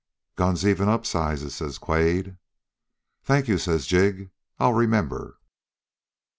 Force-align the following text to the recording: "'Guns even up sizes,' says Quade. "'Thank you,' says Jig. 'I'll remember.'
"'Guns 0.35 0.65
even 0.65 0.89
up 0.89 1.05
sizes,' 1.05 1.53
says 1.53 1.77
Quade. 1.77 2.35
"'Thank 3.23 3.47
you,' 3.47 3.59
says 3.59 3.85
Jig. 3.85 4.31
'I'll 4.59 4.73
remember.' 4.73 5.37